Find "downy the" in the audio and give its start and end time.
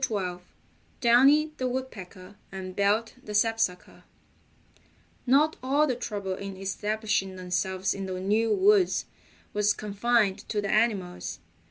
1.01-1.67